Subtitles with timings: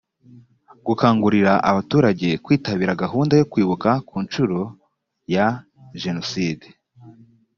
[0.85, 4.59] gukangurira abaturage kwitabira gahunda yo kwibuka ku nshuro
[5.33, 5.47] ya
[6.01, 6.67] jenoside